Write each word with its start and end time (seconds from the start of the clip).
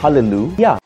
Hallelujah. 0.00 0.78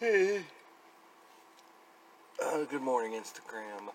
Hey. 0.00 0.42
Uh, 2.44 2.64
good 2.68 2.82
morning, 2.82 3.12
Instagram. 3.12 3.92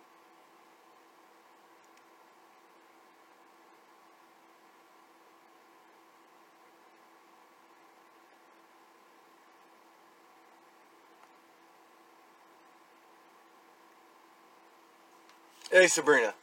Hey, 15.80 15.86
Sabrina. 15.86 16.34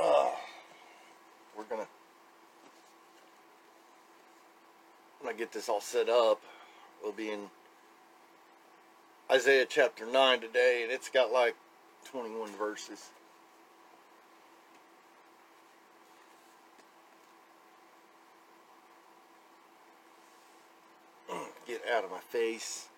Uh, 0.00 0.30
we're 1.58 1.64
gonna. 1.64 1.88
When 5.20 5.34
I 5.34 5.36
get 5.36 5.50
this 5.50 5.68
all 5.68 5.80
set 5.80 6.08
up, 6.08 6.40
we'll 7.02 7.10
be 7.10 7.32
in 7.32 7.40
Isaiah 9.28 9.66
chapter 9.68 10.06
9 10.06 10.40
today, 10.40 10.84
and 10.84 10.92
it's 10.92 11.08
got 11.08 11.32
like 11.32 11.56
21 12.12 12.50
verses. 12.50 13.08
Get 21.66 21.82
out 21.92 22.04
of 22.04 22.12
my 22.12 22.20
face. 22.20 22.89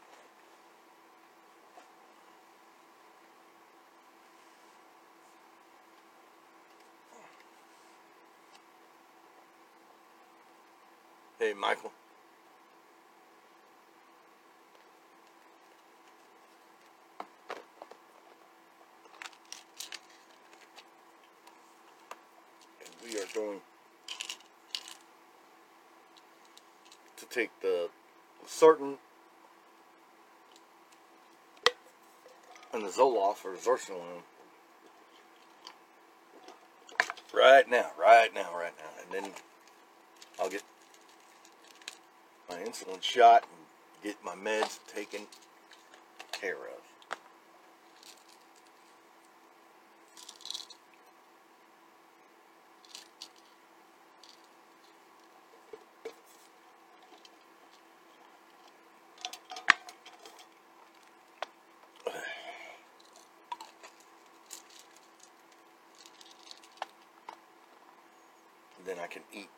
Hey, 11.43 11.55
Michael. 11.55 11.91
And 22.79 22.94
we 23.03 23.19
are 23.19 23.27
going 23.35 23.59
to 27.17 27.27
take 27.27 27.50
the 27.61 27.88
certain 28.47 28.99
and 32.73 32.85
the 32.85 32.88
Zoloft 32.88 33.45
or 33.45 33.56
Zersalone 33.56 34.23
right 37.35 37.69
now, 37.69 37.91
right 38.00 38.33
now, 38.33 38.56
right 38.56 38.75
now, 38.79 39.03
and 39.03 39.25
then 39.25 39.33
I'll 40.41 40.49
get 40.49 40.62
my 42.52 42.58
insulin 42.58 43.00
shot 43.00 43.44
and 43.44 44.04
get 44.04 44.16
my 44.22 44.34
meds 44.34 44.78
taken 44.87 45.22
care 46.32 46.54
of. 46.54 46.58
Then 68.84 68.99
I 68.99 69.06
can 69.06 69.22
eat. 69.32 69.49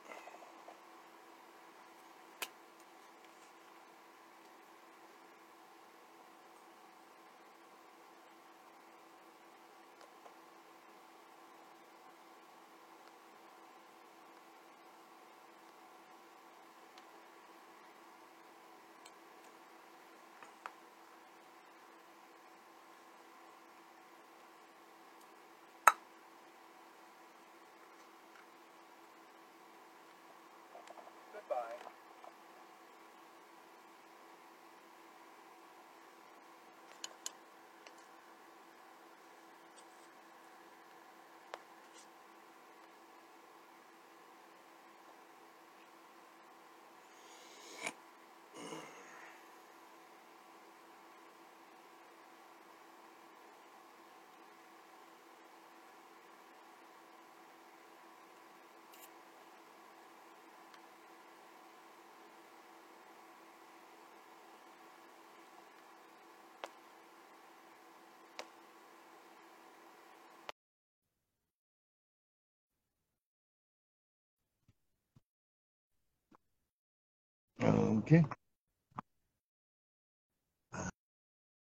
Okay. 77.98 78.24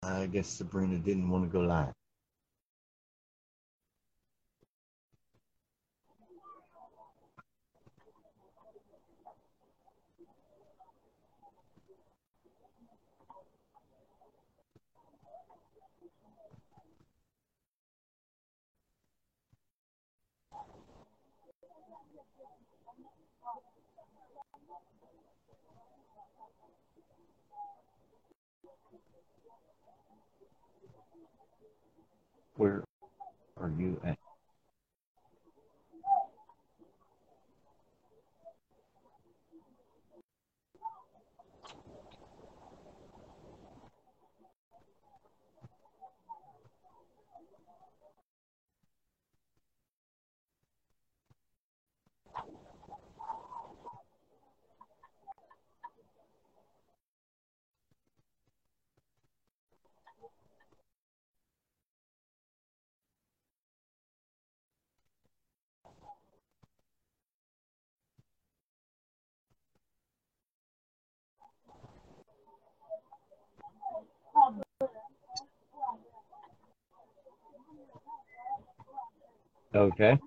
I 0.04 0.28
guess 0.28 0.48
Sabrina 0.48 0.98
didn't 1.00 1.30
want 1.30 1.46
to 1.46 1.50
go 1.52 1.62
live. 1.66 1.94
Where 32.56 32.84
are 33.60 33.70
you 33.78 34.00
at? 34.06 34.18
Okay. 79.76 80.18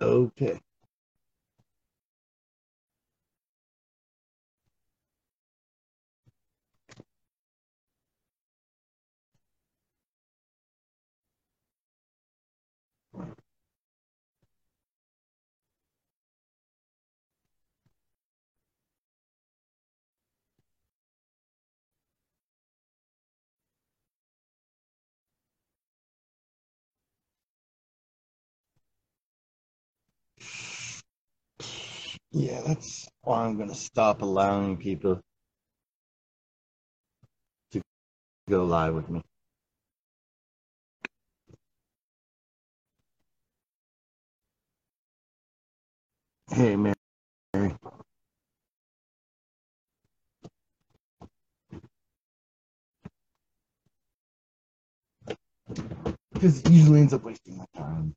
Okay. 0.00 0.60
Yeah, 32.36 32.62
that's 32.66 33.08
why 33.22 33.46
I'm 33.46 33.58
going 33.58 33.70
to 33.70 33.76
stop 33.76 34.22
allowing 34.22 34.78
people 34.78 35.20
to 37.72 37.82
go 38.48 38.64
live 38.64 38.94
with 38.94 39.10
me. 39.10 39.22
Hey, 46.50 46.76
Mary. 46.76 46.94
Because 56.34 56.60
it 56.60 56.70
usually 56.70 57.00
ends 57.00 57.14
up 57.14 57.24
wasting 57.24 57.58
my 57.58 57.66
time. 57.76 58.14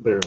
There. 0.00 0.20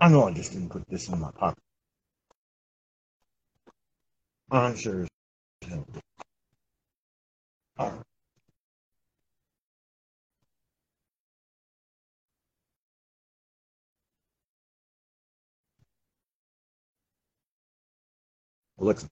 I 0.00 0.08
know 0.08 0.28
I 0.28 0.32
just 0.32 0.52
didn't 0.52 0.70
put 0.70 0.88
this 0.88 1.08
in 1.08 1.20
my 1.20 1.30
pocket. 1.32 1.62
I'm 4.50 4.76
sure. 4.76 5.06
right. 7.78 7.92
Alexa, 18.80 19.08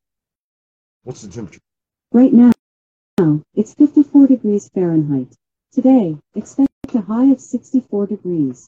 what's 1.05 1.23
the 1.23 1.29
temperature? 1.33 1.61
Right 2.13 2.33
now, 2.33 2.53
it's 3.55 3.75
54 4.17 4.35
degrees 4.35 4.71
Fahrenheit. 4.71 5.37
Today, 5.73 6.17
expect 6.35 6.71
a 6.95 7.03
high 7.03 7.27
of 7.33 7.39
64 7.39 8.07
degrees. 8.07 8.67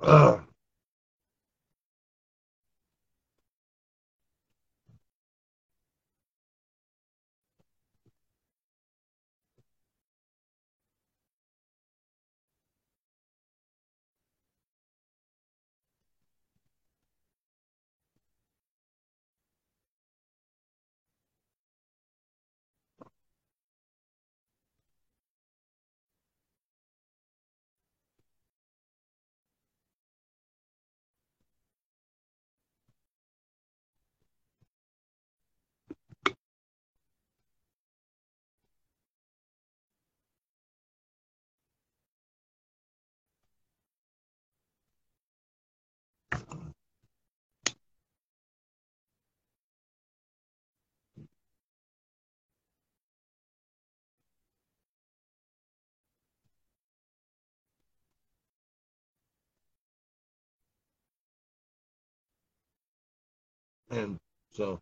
Ugh. 0.00 0.40
And 63.96 64.18
so. 64.52 64.80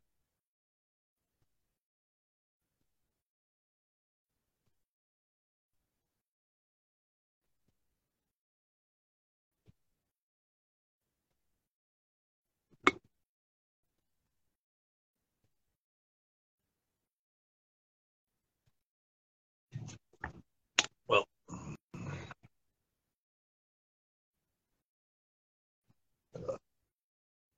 Uh, 21.11 21.23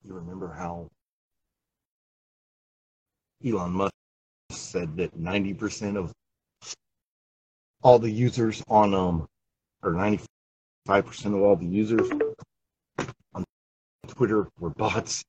you 0.04 0.14
remember 0.14 0.52
how 0.52 0.88
Elon 3.46 3.70
Musk 3.70 3.92
said 4.50 4.96
that 4.96 5.16
90% 5.16 5.96
of 5.96 6.12
all 7.82 7.98
the 7.98 8.10
users 8.10 8.62
on 8.68 8.92
um 8.92 9.28
or 9.82 9.92
95% 9.92 10.18
of 11.26 11.34
all 11.34 11.54
the 11.54 11.66
users 11.66 12.10
on 13.34 13.44
Twitter 14.08 14.48
were 14.58 14.70
bots. 14.70 15.22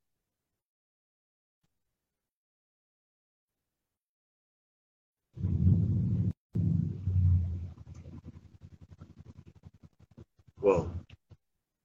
Well, 10.60 10.90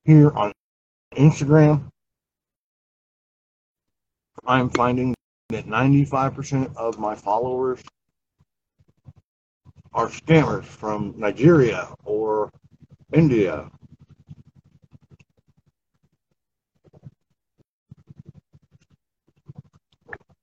here 0.05 0.31
on 0.31 0.53
Instagram, 1.15 1.83
I'm 4.47 4.71
finding 4.71 5.15
that 5.53 5.67
95% 5.67 6.77
of 6.77 6.99
my 6.99 7.15
followers 7.15 7.83
are 9.95 10.09
scammers 10.09 10.65
from 10.65 11.15
Nigeria 11.17 11.95
or 12.05 12.51
India. 13.13 13.71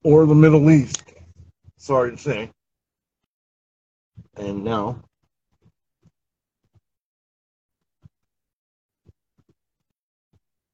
Or 0.03 0.25
the 0.25 0.35
Middle 0.35 0.69
East. 0.69 1.03
Sorry 1.77 2.11
to 2.11 2.17
say. 2.17 2.51
And 4.37 4.63
now, 4.63 5.01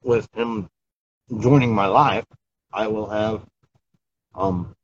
with 0.03 0.27
him 0.35 0.69
joining 1.39 1.73
my 1.73 1.87
life, 1.87 2.25
I 2.71 2.87
will 2.87 3.09
have 3.09 3.45
um 4.37 4.75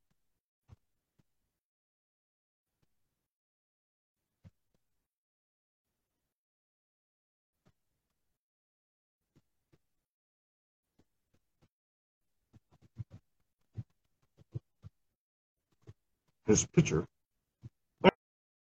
his 16.47 16.65
picture 16.67 17.05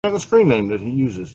and 0.05 0.15
the 0.15 0.21
screen 0.21 0.49
name 0.49 0.69
that 0.69 0.81
he 0.81 0.91
uses. 0.91 1.35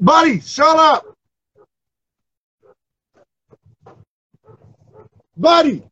Buddy, 0.00 0.40
shut 0.40 0.78
up! 0.78 1.04
Buddy! 5.36 5.84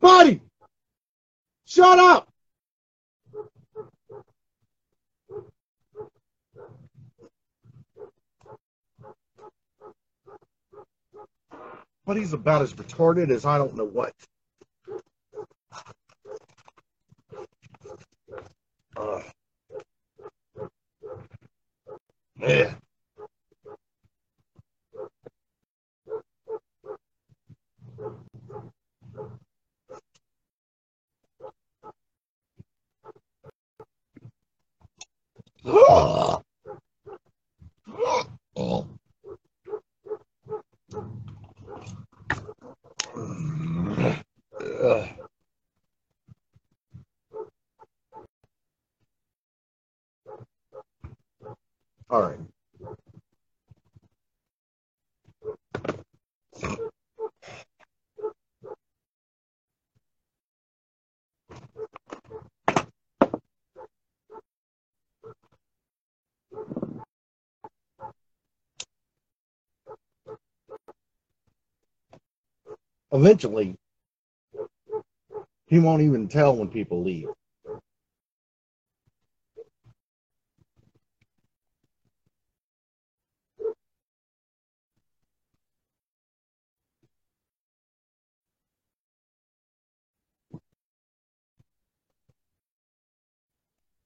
Buddy! 0.00 0.42
Shut 1.66 1.98
up! 1.98 2.27
Buddy's 12.08 12.32
about 12.32 12.62
as 12.62 12.72
retarded 12.72 13.30
as 13.30 13.44
I 13.44 13.58
don't 13.58 13.76
know 13.76 13.84
what. 13.84 14.14
Uh, 18.96 19.20
yeah. 22.40 22.74
Ugh. 35.66 36.42
All 52.10 52.22
right. 52.22 52.38
Eventually, 73.18 73.74
he 75.66 75.80
won't 75.80 76.02
even 76.02 76.28
tell 76.28 76.56
when 76.56 76.68
people 76.68 77.02
leave. 77.02 77.28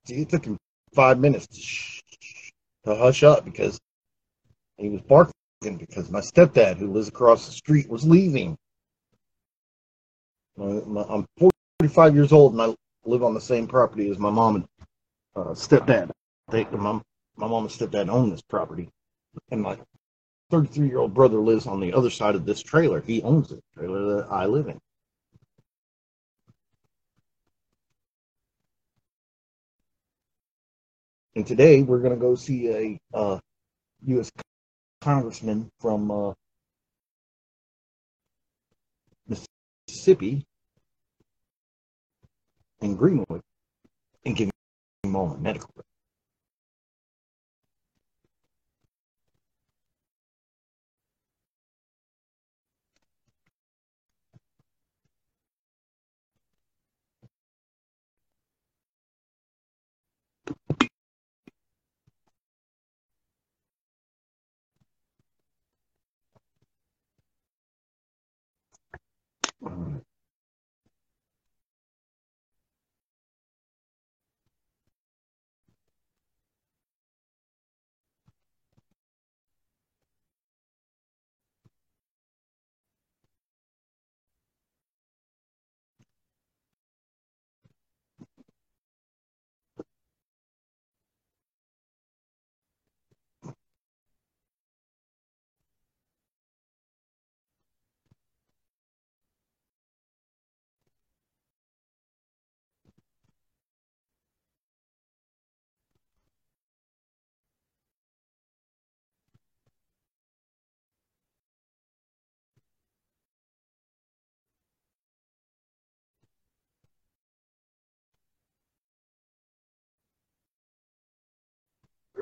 See, 0.07 0.23
it 0.23 0.31
took 0.31 0.45
him 0.47 0.59
five 0.95 1.19
minutes 1.19 1.47
to, 1.49 1.61
sh- 1.61 2.03
to 2.85 2.95
hush 2.95 3.23
up 3.23 3.45
because 3.45 3.79
he 4.79 4.89
was 4.89 5.03
barking 5.03 5.33
because 5.79 6.11
my 6.11 6.21
stepdad, 6.21 6.79
who 6.79 6.93
lives 6.93 7.09
across 7.09 7.47
the 7.47 7.53
street, 7.53 7.91
was 7.91 8.05
leaving. 8.07 8.57
I'm 10.59 11.27
45 11.81 12.15
years 12.15 12.33
old 12.33 12.53
and 12.53 12.63
I 12.63 12.75
live 13.05 13.23
on 13.23 13.35
the 13.35 13.41
same 13.41 13.67
property 13.67 14.11
as 14.11 14.19
my 14.19 14.31
mom 14.31 14.57
and 14.57 14.65
uh, 15.35 15.55
stepdad. 15.55 16.11
They, 16.51 16.65
my, 16.65 17.01
my 17.37 17.47
mom 17.47 17.65
and 17.65 17.73
stepdad 17.73 18.09
own 18.09 18.31
this 18.31 18.43
property, 18.43 18.91
and 19.51 19.63
my 19.63 19.79
33 20.51 20.87
year 20.87 20.99
old 20.99 21.15
brother 21.15 21.39
lives 21.39 21.67
on 21.67 21.81
the 21.81 21.93
other 21.93 22.11
side 22.11 22.35
of 22.35 22.45
this 22.45 22.63
trailer. 22.63 23.01
He 23.01 23.23
owns 23.23 23.49
the 23.49 23.61
trailer 23.75 24.17
that 24.17 24.31
I 24.31 24.47
live 24.47 24.69
in. 24.69 24.79
And 31.35 31.47
today 31.47 31.83
we're 31.83 32.01
going 32.01 32.13
to 32.13 32.21
go 32.21 32.35
see 32.35 32.69
a 32.69 33.17
uh, 33.17 33.39
U.S. 34.05 34.31
congressman 35.01 35.71
from 35.81 36.11
uh, 36.11 36.35
Mississippi 39.89 40.47
and 42.81 42.99
Greenwood 42.99 43.43
and 44.25 44.37
give 44.37 44.51
him 45.05 45.17
all 45.17 45.29
my 45.29 45.37
medical. 45.37 45.71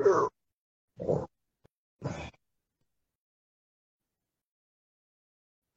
You 0.05 1.29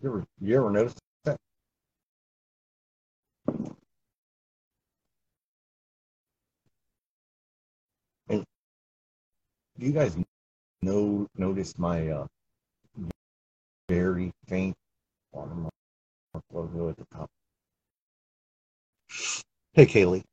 ever, 0.05 0.23
you 0.39 0.57
ever 0.57 0.69
notice 0.69 0.95
that? 1.25 1.37
And 8.29 8.43
do 9.77 9.85
you 9.85 9.91
guys 9.91 10.15
know 10.81 11.27
notice 11.35 11.77
my 11.77 12.07
uh, 12.07 12.27
very 13.89 14.31
faint 14.47 14.75
watermark 15.33 15.73
logo 16.51 16.89
at 16.89 16.97
the 16.97 17.05
top? 17.11 17.29
Hey, 19.73 19.85
Kaylee. 19.85 20.23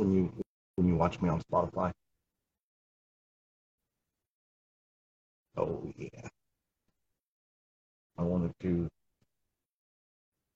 When 0.00 0.14
you 0.14 0.32
when 0.76 0.88
you 0.88 0.96
watch 0.96 1.20
me 1.22 1.28
on 1.28 1.42
Spotify. 1.42 1.92
Oh 5.56 5.92
yeah. 5.98 6.28
I 8.18 8.22
wanted 8.22 8.52
to 8.62 8.88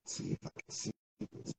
see 0.05 0.33
if 0.33 0.39
I 0.45 0.49
can 0.49 0.69
see 0.71 0.91
this. 1.33 1.53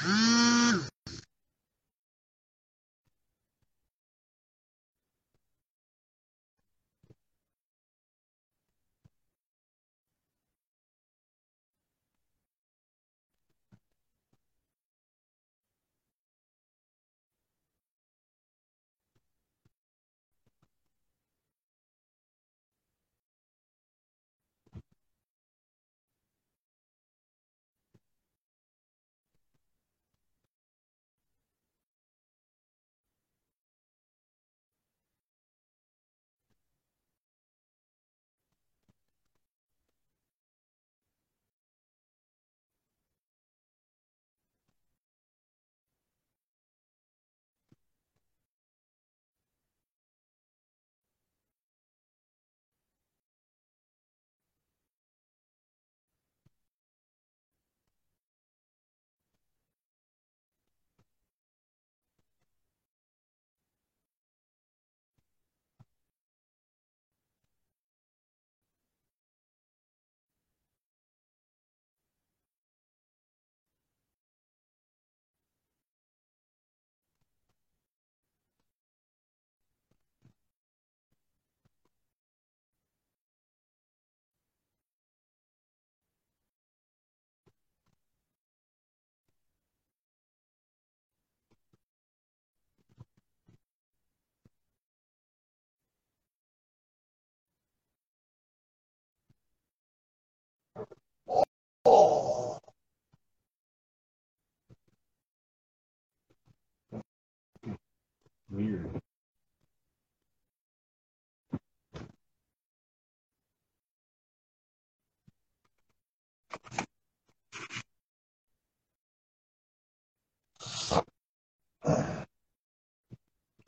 Oh. 0.00 0.41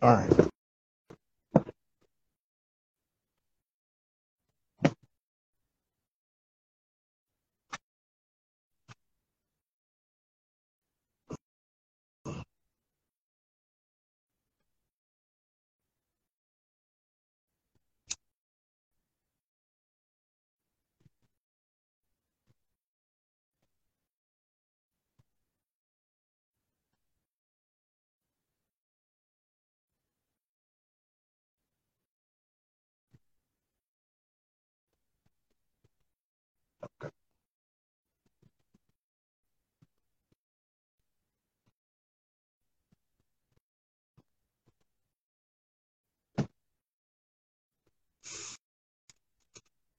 All 0.05 0.11
right. 0.17 0.54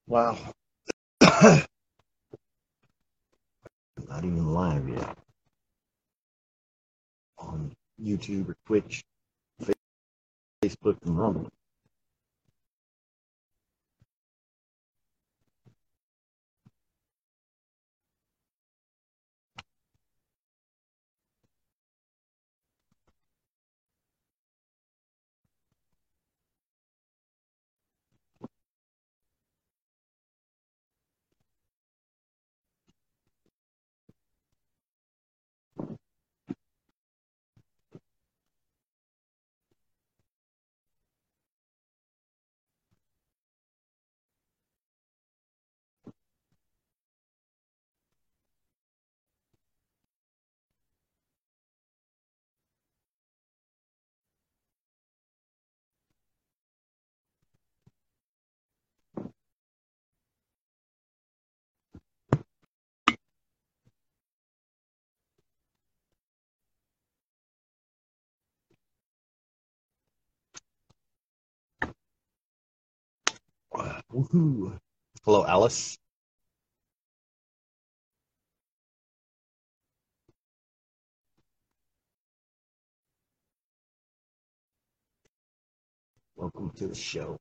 Wow. 0.07 0.37
Not 1.21 1.65
even 4.19 4.53
live 4.53 4.87
yet. 4.87 5.17
On 7.39 7.71
YouTube 8.01 8.49
or 8.49 8.57
Twitch, 8.67 9.03
Facebook, 10.63 10.97
and 11.05 11.17
Rumble. 11.19 11.49
Woohoo. 74.15 74.79
Hello, 75.25 75.45
Alice. 75.45 75.97
Welcome 86.35 86.71
to 86.77 86.87
the 86.87 86.95
show. 86.95 87.37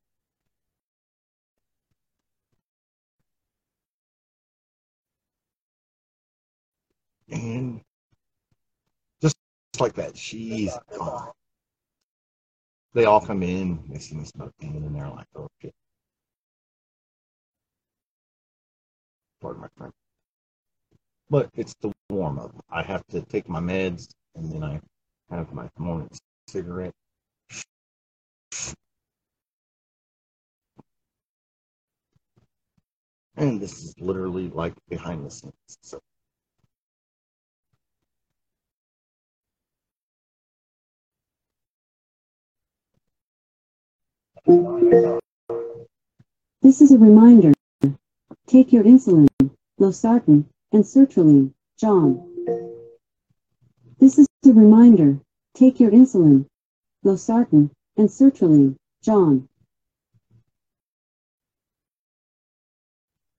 And 7.30 7.80
just 9.22 9.36
like 9.80 9.94
that, 9.94 10.16
she's 10.16 10.72
gone. 10.96 11.32
They 12.94 13.06
all 13.06 13.20
come 13.20 13.42
in, 13.42 13.84
they 13.88 13.98
see 14.00 14.16
me 14.16 14.24
smoking, 14.24 14.76
and 14.76 14.94
they're 14.96 15.08
like, 15.08 15.26
oh 15.36 15.48
shit. 15.62 15.74
Pardon 19.44 19.62
my 19.62 19.68
friend. 19.78 19.94
But 21.30 21.50
it's 21.54 21.74
the 21.82 21.92
warm 22.10 22.38
up. 22.40 22.52
I 22.70 22.82
have 22.82 23.06
to 23.08 23.22
take 23.22 23.48
my 23.48 23.60
meds, 23.60 24.08
and 24.36 24.52
then 24.52 24.64
I 24.64 24.80
have 25.30 25.52
my 25.52 25.68
morning 25.78 26.10
cigarette. 26.48 26.94
And 33.36 33.60
this 33.60 33.84
is 33.84 33.94
literally 34.00 34.50
like 34.50 34.74
behind 34.90 35.26
the 35.26 35.30
scenes. 35.30 35.54
So 35.82 36.00
This 46.62 46.82
is 46.82 46.92
a 46.92 46.98
reminder. 46.98 47.53
Take 48.46 48.72
your 48.72 48.84
insulin, 48.84 49.28
losartan, 49.80 50.44
and 50.72 50.84
sertraline, 50.84 51.52
John. 51.78 52.30
This 53.98 54.18
is 54.18 54.26
a 54.44 54.52
reminder. 54.52 55.18
Take 55.54 55.80
your 55.80 55.90
insulin, 55.90 56.46
losartan, 57.04 57.70
and 57.96 58.08
sertraline, 58.08 58.76
John. 59.02 59.48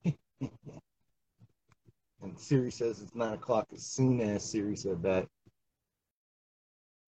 and 0.06 0.10
Siri 2.38 2.72
says 2.72 3.00
it's 3.02 3.14
nine 3.14 3.34
o'clock. 3.34 3.68
As 3.74 3.86
soon 3.86 4.20
as 4.22 4.50
Siri 4.50 4.76
said 4.76 5.04
that, 5.04 5.28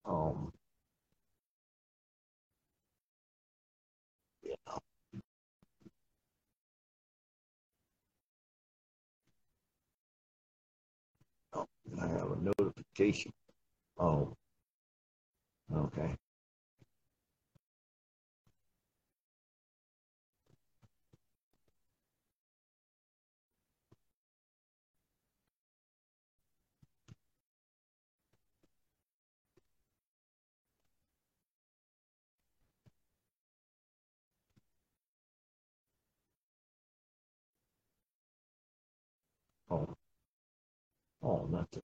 um, 0.06 0.54
notification. 12.42 13.32
Oh, 14.00 14.34
okay. 15.74 16.16
Oh, 39.70 39.88
oh, 41.24 41.50
that's 41.52 41.78
it. 41.78 41.84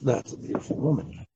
That's 0.00 0.32
a 0.32 0.36
beautiful 0.36 0.76
woman. 0.76 1.26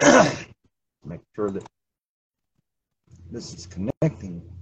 Make 1.04 1.20
sure 1.34 1.50
that 1.50 1.66
this 3.30 3.54
is 3.54 3.66
connecting. 3.66 4.57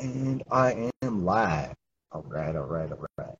And 0.00 0.42
I 0.50 0.90
am 1.02 1.24
live. 1.24 1.74
All 2.12 2.24
right, 2.28 2.56
all 2.56 2.64
right, 2.64 2.92
all 2.92 3.06
right. 3.18 3.36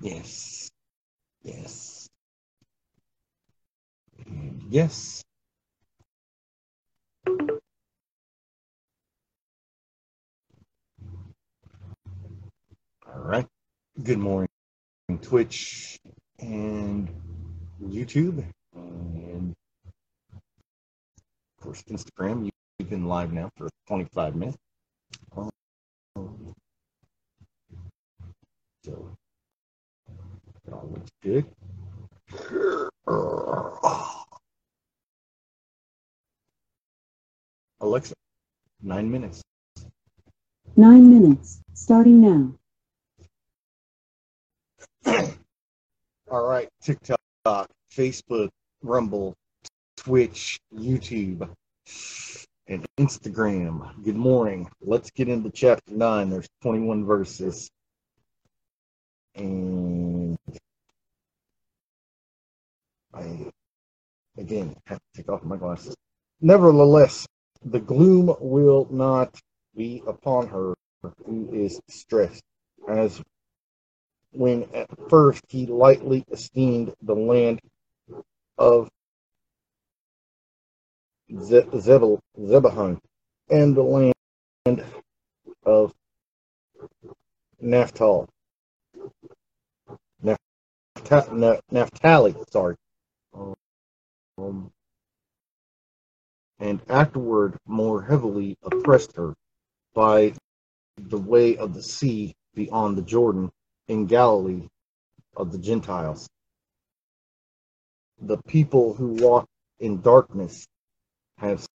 Yes. 0.00 0.70
Yes. 1.44 2.08
Mm, 4.28 4.60
yes. 4.70 5.23
Right. 13.24 13.46
Good 14.02 14.18
morning, 14.18 14.48
Twitch 15.22 15.98
and 16.40 17.08
YouTube, 17.82 18.44
and 18.74 19.54
of 21.58 21.64
course 21.64 21.82
Instagram. 21.90 22.50
You've 22.78 22.90
been 22.90 23.06
live 23.06 23.32
now 23.32 23.50
for 23.56 23.68
25 23.88 24.36
minutes. 24.36 24.58
Um, 25.36 25.50
So 28.84 29.16
all 30.70 30.90
looks 30.92 31.10
good. 31.22 31.46
Alexa, 37.80 38.14
nine 38.82 39.10
minutes. 39.10 39.40
Nine 40.76 41.08
minutes, 41.10 41.60
starting 41.72 42.20
now. 42.20 42.52
All 46.30 46.46
right, 46.46 46.68
TikTok, 46.82 47.68
Facebook, 47.92 48.48
Rumble, 48.82 49.34
Twitch, 49.96 50.58
YouTube, 50.74 51.48
and 52.66 52.86
Instagram. 52.98 54.02
Good 54.02 54.16
morning. 54.16 54.68
Let's 54.80 55.10
get 55.10 55.28
into 55.28 55.50
chapter 55.50 55.92
9. 55.92 56.30
There's 56.30 56.48
21 56.62 57.04
verses. 57.04 57.70
And 59.36 60.36
I, 63.12 63.50
again, 64.38 64.74
have 64.86 64.98
to 64.98 65.22
take 65.22 65.28
off 65.28 65.44
my 65.44 65.56
glasses. 65.56 65.94
Nevertheless, 66.40 67.26
the 67.64 67.80
gloom 67.80 68.34
will 68.40 68.88
not 68.90 69.38
be 69.76 70.02
upon 70.06 70.48
her 70.48 70.74
who 71.26 71.50
is 71.52 71.80
distressed, 71.86 72.42
as 72.88 73.20
when 74.34 74.64
at 74.74 74.88
first 75.10 75.42
he 75.48 75.66
lightly 75.66 76.24
esteemed 76.32 76.94
the 77.02 77.14
land 77.14 77.60
of 78.58 78.88
Ze- 81.40 81.62
Zebul, 81.74 82.20
Zebulun 82.46 83.00
and 83.50 83.76
the 83.76 83.82
land 83.82 84.84
of 85.66 85.92
Naphtali. 87.60 88.26
Naphtali, 90.86 91.60
Naphtali 91.70 92.36
sorry. 92.50 92.76
Um, 94.38 94.70
and 96.60 96.80
afterward 96.90 97.56
more 97.66 98.02
heavily 98.02 98.56
oppressed 98.64 99.16
her 99.16 99.34
by 99.94 100.34
the 100.98 101.18
way 101.18 101.56
of 101.58 101.74
the 101.74 101.82
sea 101.82 102.34
beyond 102.54 102.98
the 102.98 103.02
Jordan 103.02 103.50
in 103.88 104.06
Galilee 104.06 104.68
of 105.36 105.52
the 105.52 105.58
Gentiles. 105.58 106.28
The 108.20 108.38
people 108.46 108.94
who 108.94 109.08
walk 109.14 109.46
in 109.80 110.00
darkness 110.00 110.66
have 111.38 111.66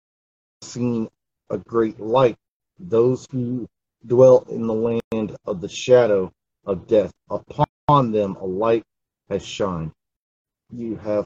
seen 0.63 1.09
a 1.51 1.59
great 1.59 2.01
light. 2.01 2.37
Those 2.79 3.27
who 3.31 3.67
dwell 4.07 4.47
in 4.49 4.67
the 4.67 4.75
land 4.75 5.37
of 5.45 5.61
the 5.61 5.69
shadow 5.69 6.33
of 6.65 6.87
death, 6.87 7.13
upon 7.29 8.13
them 8.13 8.37
a 8.37 8.45
light 8.45 8.85
has 9.29 9.45
shined. 9.45 9.93
You 10.71 10.97
have 10.97 11.25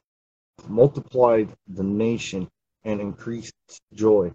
multiplied 0.69 1.49
the 1.69 1.83
nation 1.83 2.49
and 2.85 3.01
increased 3.01 3.55
joy. 3.93 4.33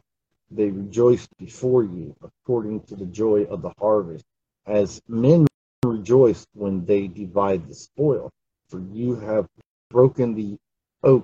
They 0.51 0.69
rejoice 0.69 1.27
before 1.37 1.83
you 1.83 2.15
according 2.23 2.81
to 2.81 2.95
the 2.95 3.05
joy 3.05 3.43
of 3.43 3.61
the 3.61 3.73
harvest, 3.79 4.23
as 4.65 5.01
men 5.07 5.47
rejoice 5.83 6.45
when 6.53 6.85
they 6.85 7.07
divide 7.07 7.67
the 7.67 7.75
spoil. 7.75 8.29
For 8.69 8.79
you 8.79 9.15
have 9.15 9.47
broken 9.89 10.33
the 10.33 10.57
oak 11.03 11.23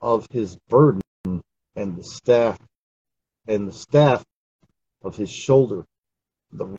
of 0.00 0.26
his 0.30 0.56
burden 0.68 1.02
and 1.74 1.96
the 1.96 2.04
staff 2.04 2.58
and 3.46 3.66
the 3.66 3.72
staff 3.72 4.24
of 5.02 5.16
his 5.16 5.30
shoulder, 5.30 5.84
the 6.52 6.76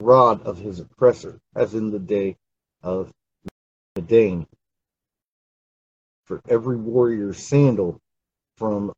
rod 0.00 0.42
of 0.42 0.58
his 0.58 0.80
oppressor, 0.80 1.38
as 1.54 1.74
in 1.74 1.90
the 1.90 1.98
day 1.98 2.36
of 2.82 3.10
Midian. 3.96 4.46
For 6.24 6.40
every 6.48 6.76
warrior's 6.76 7.38
sandal 7.38 7.98
from 8.56 8.92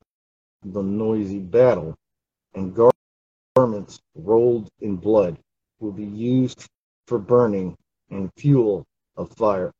the 0.65 0.83
noisy 0.83 1.39
battle, 1.39 1.95
and 2.55 2.77
garments 3.55 4.01
rolled 4.17 4.69
in 4.81 4.97
blood 4.97 5.39
will 5.81 5.93
be 5.93 6.05
used 6.05 6.67
for 7.07 7.19
burning 7.19 7.75
and 8.11 8.31
fuel 8.37 8.85
of 9.17 9.33
fire. 9.33 9.73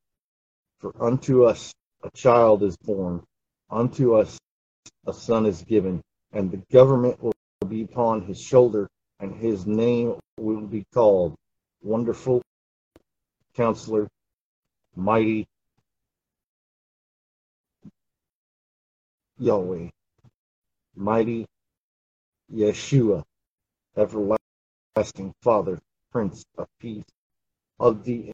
For 0.79 0.93
unto 1.01 1.45
us 1.45 1.73
a 2.03 2.11
child 2.11 2.63
is 2.63 2.77
born, 2.79 3.23
unto 3.71 4.15
us 4.15 4.39
a 5.07 5.13
son 5.13 5.47
is 5.47 5.63
given, 5.63 6.01
and 6.33 6.51
the 6.51 6.63
government 6.73 7.23
will 7.23 7.33
be 7.69 7.83
upon 7.83 8.23
his 8.23 8.41
shoulder, 8.41 8.89
and 9.21 9.35
his 9.35 9.67
name 9.67 10.19
will 10.39 10.63
be 10.63 10.85
called 10.95 11.35
Wonderful 11.83 12.43
Counselor, 13.55 14.09
Mighty 14.97 15.47
Yahweh, 19.39 19.89
Mighty 20.97 21.47
Yeshua, 22.53 23.23
Everlasting 23.97 25.33
Father, 25.43 25.79
Prince 26.11 26.45
of 26.59 26.67
Peace, 26.81 27.05
of 27.79 28.05
the 28.05 28.33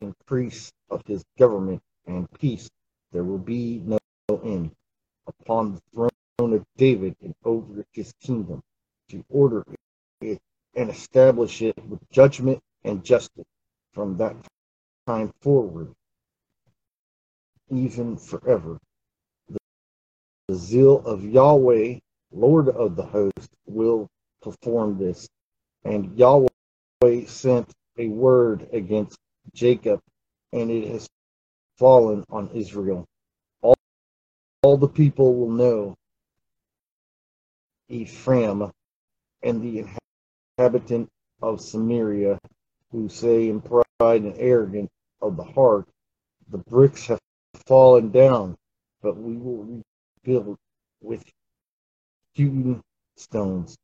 increase 0.00 0.72
of 0.90 1.02
his 1.06 1.22
government 1.38 1.82
and 2.06 2.30
peace 2.38 2.68
there 3.12 3.24
will 3.24 3.38
be 3.38 3.82
no 3.84 3.98
end 4.44 4.70
upon 5.26 5.74
the 5.74 5.80
throne 5.92 6.52
of 6.52 6.64
David 6.76 7.14
and 7.22 7.34
over 7.44 7.84
his 7.92 8.12
kingdom 8.22 8.62
to 9.08 9.24
order 9.28 9.64
it 10.20 10.40
and 10.74 10.90
establish 10.90 11.60
it 11.62 11.76
with 11.88 12.00
judgment 12.10 12.60
and 12.84 13.04
justice 13.04 13.44
from 13.92 14.16
that 14.16 14.36
time 15.06 15.32
forward, 15.40 15.92
even 17.70 18.16
forever. 18.16 18.78
The, 19.48 20.54
zeal 20.54 21.00
of 21.04 21.24
Yahweh, 21.24 21.98
Lord 22.32 22.68
of 22.68 22.96
the 22.96 23.04
host, 23.04 23.50
will 23.66 24.08
perform 24.40 24.98
this. 24.98 25.28
And 25.84 26.16
Yahweh 26.16 26.49
sent 27.28 27.70
a 27.98 28.08
word 28.08 28.68
against 28.72 29.18
Jacob, 29.54 30.00
and 30.52 30.70
it 30.70 30.88
has 30.90 31.08
fallen 31.78 32.24
on 32.30 32.48
Israel. 32.54 33.06
All, 33.62 33.74
all 34.62 34.76
the 34.76 34.88
people 34.88 35.34
will 35.34 35.50
know 35.50 35.96
Ephraim 37.88 38.70
and 39.42 39.62
the 39.62 39.86
inhabitant 40.58 41.08
of 41.42 41.60
Samaria, 41.60 42.38
who 42.92 43.08
say 43.08 43.48
in 43.48 43.60
pride 43.60 43.84
and 44.00 44.34
arrogance 44.38 44.90
of 45.22 45.36
the 45.36 45.44
heart, 45.44 45.86
the 46.50 46.58
bricks 46.58 47.06
have 47.06 47.20
fallen 47.66 48.10
down, 48.10 48.56
but 49.02 49.16
we 49.16 49.36
will 49.36 49.82
rebuild 50.24 50.56
with 51.02 51.24
hewn 52.34 52.80
stones 53.16 53.76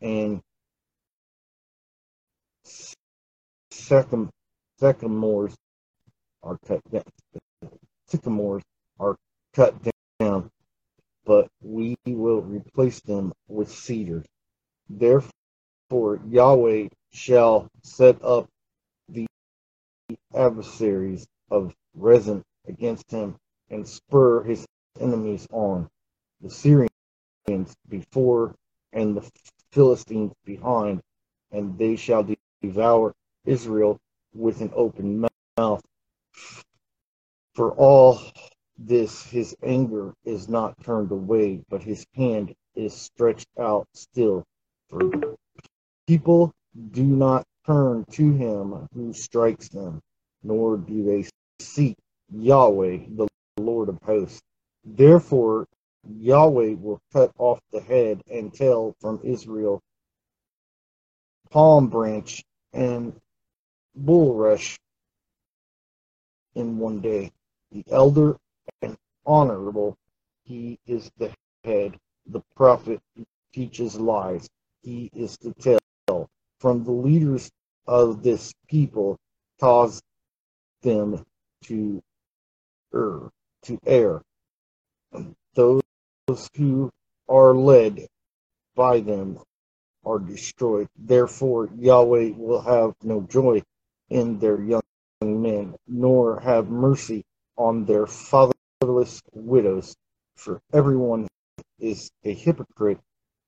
and 0.00 0.40
sycamores 4.80 5.54
are 6.42 6.58
cut 6.66 6.80
down. 6.90 7.02
Sycamores 8.06 8.62
are 8.98 9.16
cut 9.54 9.74
down, 10.18 10.50
but 11.24 11.48
we 11.62 11.96
will 12.06 12.42
replace 12.42 13.00
them 13.00 13.32
with 13.48 13.70
cedars. 13.70 14.24
Therefore, 14.88 16.20
Yahweh 16.28 16.88
shall 17.12 17.68
set 17.82 18.22
up 18.22 18.48
the 19.08 19.26
adversaries 20.34 21.26
of 21.50 21.74
Rezin 21.94 22.42
against 22.66 23.10
him 23.10 23.36
and 23.70 23.86
spur 23.86 24.42
his 24.42 24.66
enemies 25.00 25.46
on. 25.50 25.88
The 26.40 26.50
Syrians 26.50 26.90
before 27.88 28.54
and 28.92 29.16
the 29.16 29.30
Philistines 29.72 30.32
behind, 30.44 31.00
and 31.50 31.78
they 31.78 31.96
shall 31.96 32.22
devour 32.62 33.14
Israel 33.46 33.98
with 34.34 34.60
an 34.60 34.70
open 34.74 35.26
mouth. 35.56 35.82
For 37.54 37.72
all 37.72 38.20
this, 38.76 39.24
his 39.24 39.56
anger 39.62 40.14
is 40.24 40.48
not 40.48 40.74
turned 40.84 41.10
away, 41.10 41.62
but 41.68 41.82
his 41.82 42.06
hand 42.14 42.54
is 42.76 42.94
stretched 42.94 43.48
out 43.58 43.86
still. 43.94 44.44
For 44.88 45.10
people 46.06 46.52
do 46.92 47.04
not 47.04 47.44
turn 47.66 48.04
to 48.12 48.32
him 48.32 48.88
who 48.94 49.12
strikes 49.12 49.68
them, 49.68 50.00
nor 50.42 50.76
do 50.76 51.04
they 51.04 51.28
seek 51.60 51.96
Yahweh, 52.32 52.98
the 53.10 53.28
Lord 53.58 53.88
of 53.88 53.98
hosts. 54.02 54.40
Therefore, 54.84 55.66
Yahweh 56.08 56.74
will 56.74 57.00
cut 57.12 57.32
off 57.38 57.60
the 57.72 57.80
head 57.80 58.22
and 58.30 58.52
tail 58.54 58.94
from 59.00 59.20
Israel, 59.24 59.80
palm 61.50 61.88
branch 61.88 62.44
and 62.72 63.14
bulrush 63.94 64.78
in 66.54 66.78
one 66.78 67.00
day. 67.00 67.30
The 67.72 67.84
elder 67.90 68.36
and 68.82 68.96
honorable, 69.26 69.96
he 70.44 70.78
is 70.86 71.10
the 71.18 71.32
head. 71.64 71.98
The 72.26 72.42
prophet 72.56 73.00
teaches 73.52 73.98
lies. 73.98 74.48
He 74.82 75.10
is 75.14 75.36
the 75.38 75.52
tail. 75.54 76.28
From 76.60 76.84
the 76.84 76.92
leaders 76.92 77.50
of 77.86 78.22
this 78.22 78.52
people, 78.68 79.18
cause 79.60 80.00
them 80.82 81.24
to 81.64 82.02
err, 82.94 83.30
to 83.62 83.78
err. 83.86 84.22
Those 85.54 85.82
who 86.54 86.90
are 87.28 87.54
led 87.54 88.06
by 88.74 89.00
them 89.00 89.40
are 90.08 90.18
destroyed. 90.18 90.88
Therefore, 90.96 91.68
Yahweh 91.76 92.32
will 92.36 92.62
have 92.62 92.94
no 93.02 93.20
joy 93.22 93.62
in 94.08 94.38
their 94.38 94.60
young 94.62 94.82
men, 95.20 95.74
nor 95.86 96.40
have 96.40 96.70
mercy 96.70 97.24
on 97.56 97.84
their 97.84 98.06
fatherless 98.06 99.20
widows. 99.34 99.94
For 100.36 100.60
everyone 100.72 101.28
is 101.78 102.10
a 102.24 102.32
hypocrite 102.32 103.00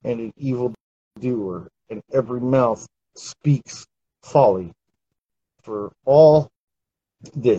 and 0.04 0.20
an 0.20 0.32
evil 0.36 0.74
doer, 1.18 1.68
and 1.88 2.02
every 2.12 2.40
mouth 2.40 2.86
speaks 3.16 3.86
folly. 4.22 4.72
For 5.62 5.92
all 6.04 6.48
this, 7.34 7.58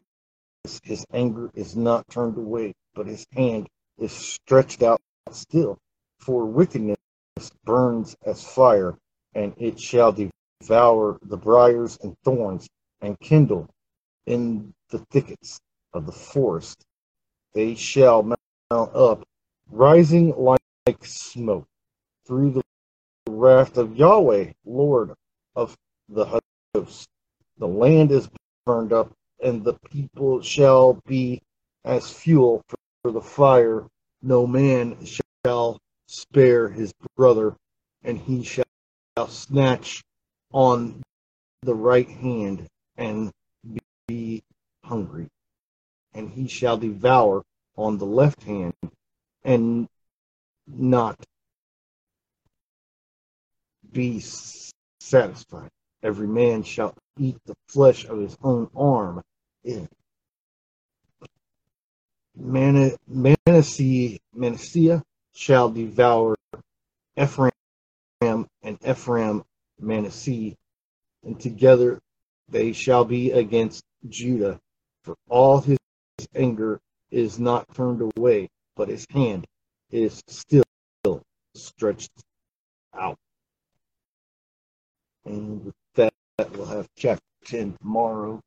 his 0.83 1.05
anger 1.11 1.49
is 1.55 1.75
not 1.75 2.07
turned 2.09 2.37
away, 2.37 2.73
but 2.93 3.07
his 3.07 3.25
hand 3.33 3.67
is 3.97 4.11
stretched 4.11 4.83
out 4.83 5.01
still. 5.31 5.77
For 6.19 6.45
wickedness 6.45 6.97
burns 7.63 8.15
as 8.25 8.43
fire, 8.43 8.97
and 9.33 9.53
it 9.57 9.79
shall 9.79 10.11
devour 10.11 11.19
the 11.23 11.37
briars 11.37 11.97
and 12.03 12.15
thorns 12.23 12.67
and 13.01 13.19
kindle 13.19 13.67
in 14.25 14.73
the 14.89 14.99
thickets 15.11 15.59
of 15.93 16.05
the 16.05 16.11
forest. 16.11 16.83
They 17.53 17.75
shall 17.75 18.23
mount 18.23 18.95
up, 18.95 19.23
rising 19.69 20.35
like 20.35 21.03
smoke 21.03 21.67
through 22.25 22.51
the 22.51 22.63
wrath 23.27 23.77
of 23.77 23.95
Yahweh, 23.95 24.51
Lord 24.65 25.13
of 25.55 25.75
the 26.09 26.41
hosts. 26.73 27.07
The 27.57 27.67
land 27.67 28.11
is 28.11 28.29
burned 28.65 28.93
up, 28.93 29.11
and 29.43 29.63
the 29.63 29.73
people 29.89 30.41
shall 30.41 30.99
be 31.05 31.41
as 31.83 32.09
fuel 32.09 32.63
for 33.01 33.11
the 33.11 33.21
fire. 33.21 33.87
No 34.21 34.45
man 34.45 34.97
shall 35.05 35.79
spare 36.11 36.67
his 36.67 36.93
brother, 37.15 37.55
and 38.03 38.17
he 38.17 38.43
shall 38.43 38.65
snatch 39.27 40.03
on 40.51 41.01
the 41.61 41.73
right 41.73 42.09
hand 42.09 42.67
and 42.97 43.31
be 44.07 44.43
hungry, 44.83 45.27
and 46.13 46.29
he 46.29 46.47
shall 46.47 46.77
devour 46.77 47.43
on 47.77 47.97
the 47.97 48.05
left 48.05 48.43
hand 48.43 48.73
and 49.43 49.87
not 50.67 51.15
be 53.93 54.19
satisfied. 54.99 55.69
Every 56.03 56.27
man 56.27 56.63
shall 56.63 56.93
eat 57.17 57.37
the 57.45 57.55
flesh 57.67 58.05
of 58.05 58.19
his 58.19 58.35
own 58.43 58.69
arm. 58.75 59.21
Manasseh, 62.35 62.97
Manasseh 64.33 65.01
shall 65.33 65.69
devour 65.69 66.35
Ephraim 67.17 67.51
and 68.21 68.77
Ephraim 68.87 69.43
Manasseh, 69.79 70.55
and 71.23 71.39
together 71.39 71.99
they 72.49 72.73
shall 72.73 73.05
be 73.05 73.31
against 73.31 73.83
Judah, 74.07 74.59
for 75.03 75.15
all 75.29 75.61
his 75.61 75.77
anger 76.35 76.79
is 77.09 77.39
not 77.39 77.73
turned 77.73 78.01
away, 78.17 78.49
but 78.75 78.89
his 78.89 79.05
hand 79.09 79.45
is 79.91 80.21
still 80.27 80.63
stretched 81.55 82.11
out. 82.93 83.17
And 85.25 85.65
with 85.65 85.75
that, 85.95 86.13
we'll 86.51 86.65
have 86.65 86.87
chapter 86.95 87.23
10 87.45 87.77
tomorrow. 87.81 88.39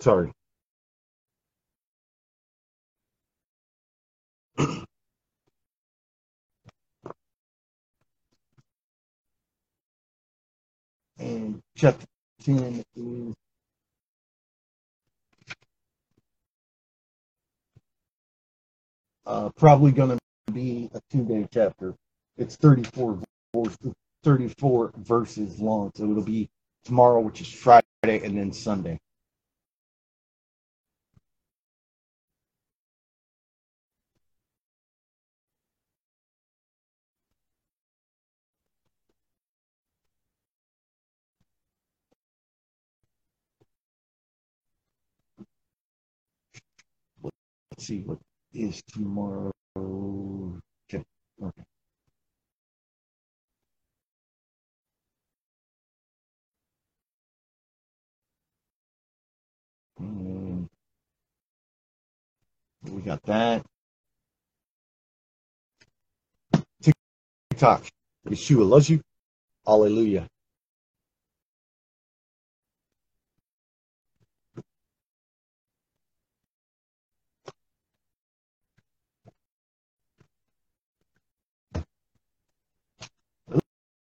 Sorry. 0.00 0.32
and 11.18 11.60
chapter 11.76 12.06
10 12.44 12.82
is 12.96 13.34
uh, 19.26 19.50
probably 19.50 19.92
going 19.92 20.10
to 20.10 20.52
be 20.52 20.90
a 20.94 21.00
two 21.10 21.24
day 21.24 21.46
chapter. 21.52 21.94
It's 22.38 22.56
34 22.56 23.18
verses, 23.54 23.92
34 24.24 24.92
verses 24.96 25.60
long, 25.60 25.90
so 25.94 26.10
it'll 26.10 26.22
be 26.22 26.48
tomorrow, 26.84 27.20
which 27.20 27.42
is 27.42 27.48
Friday, 27.48 27.84
and 28.02 28.38
then 28.38 28.52
Sunday. 28.52 28.98
Let's 47.80 47.88
see 47.88 48.00
what 48.00 48.18
is 48.52 48.82
tomorrow. 48.92 49.50
Okay. 49.74 51.02
okay. 51.42 51.62
And 59.98 60.68
we 62.90 63.00
got 63.00 63.22
that. 63.22 63.64
TikTok. 67.50 67.86
Yeshua 68.28 68.68
loves 68.68 68.90
you. 68.90 69.00
Hallelujah. 69.66 70.26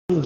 Uh, 0.08 0.22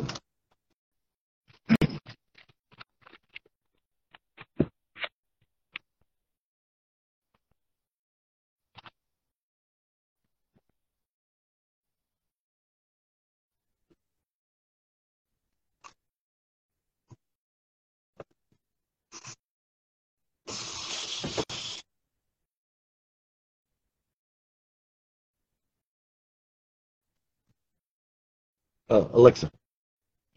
Alexa, 29.15 29.51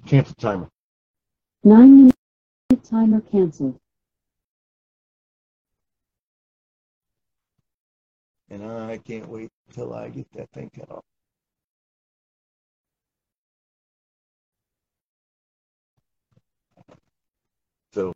cancel 0.05 0.35
timer. 0.35 0.69
9 1.63 1.95
minute 2.69 2.83
timer 2.83 3.21
canceled. 3.21 3.79
And 8.49 8.63
I 8.63 8.97
can't 8.97 9.27
wait 9.27 9.49
till 9.71 9.93
I 9.93 10.09
get 10.09 10.27
that 10.33 10.49
thing 10.51 10.69
cut 10.75 10.91
off. 10.91 11.03
So, 17.93 18.13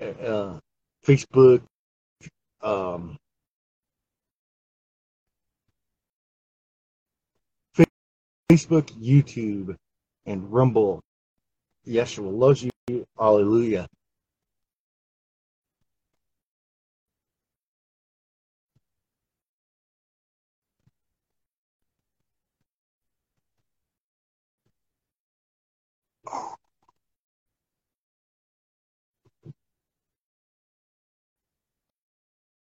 uh, 0.00 0.04
uh, 0.04 0.60
Facebook, 1.06 1.62
um, 2.62 3.16
Facebook, 8.50 8.90
YouTube, 9.00 9.76
and 10.26 10.52
Rumble. 10.52 11.00
Yeshua 11.86 12.32
loves 12.36 12.64
you. 12.64 13.06
Hallelujah. 13.16 13.86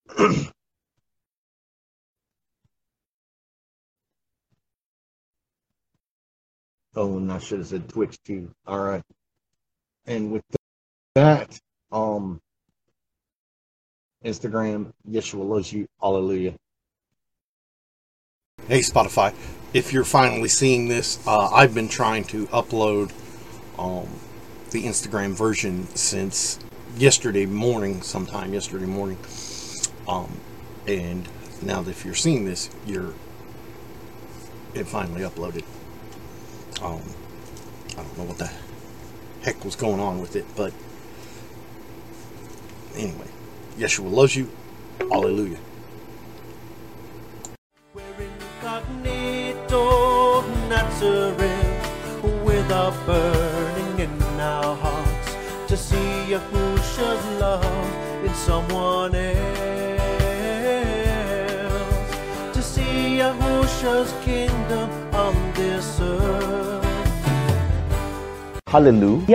Oh, 6.97 7.19
and 7.19 7.31
I 7.31 7.39
should 7.39 7.59
have 7.59 7.69
said 7.69 7.89
Twitch 7.91 8.17
too. 8.25 8.51
All 8.67 8.81
right. 8.81 9.03
And 10.07 10.33
with 10.33 10.43
that, 11.15 11.59
um, 11.93 12.41
Instagram, 14.25 14.93
Yeshua 15.09 15.47
loves 15.47 15.73
you. 15.73 15.87
Hallelujah. 16.01 16.55
Hey 18.67 18.81
Spotify, 18.81 19.35
if 19.75 19.93
you're 19.93 20.05
finally 20.05 20.49
seeing 20.49 20.89
this, 20.89 21.25
uh, 21.29 21.51
I've 21.53 21.75
been 21.75 21.89
trying 21.89 22.25
to 22.25 22.47
upload 22.47 23.13
um, 23.79 24.09
the 24.71 24.85
Instagram 24.85 25.35
version 25.35 25.87
since 25.95 26.59
yesterday 26.97 27.47
morning, 27.47 28.01
sometime 28.03 28.55
yesterday 28.55 28.87
morning. 28.87 29.19
Um, 30.09 30.41
and 30.89 31.29
now 31.63 31.83
that 31.83 31.91
if 31.91 32.05
you're 32.05 32.15
seeing 32.15 32.47
this, 32.47 32.71
you're 32.87 33.13
it 34.75 34.87
finally 34.87 35.21
uploaded. 35.21 35.65
Um, 36.83 37.01
I 37.93 38.03
don't 38.03 38.19
know 38.19 38.25
what 38.25 38.37
the 38.39 38.51
heck 39.43 39.65
was 39.65 39.77
going 39.77 39.99
on 39.99 40.21
with 40.21 40.37
it, 40.37 40.45
but 40.55 40.75
anyway, 42.95 43.27
Yeshua 43.79 44.13
loves 44.13 44.37
you. 44.37 44.51
Hallelujah. 44.99 45.59
We're 47.95 48.03
incognito 48.21 50.43
Nazareth 50.69 51.43
with 52.45 52.71
a 52.71 52.93
burning 53.07 54.01
in 54.01 54.41
our 54.41 54.77
hearts 54.77 55.35
to 55.69 55.77
see 55.77 56.35
love 57.39 57.65
in 58.25 58.35
someone 58.35 59.15
else, 59.15 59.39
to 62.55 62.63
see 62.63 63.21
kingdom 64.23 64.91
on 65.15 65.35
this 65.55 66.01
earth. 66.01 66.66
Hallelujah. 68.69 69.27